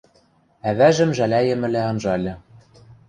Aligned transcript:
Ӓвӓжӹм 0.69 1.11
жӓлӓйӹмӹлӓ 1.17 1.81
анжальы. 1.89 2.33